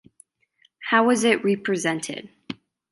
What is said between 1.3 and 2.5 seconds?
represented?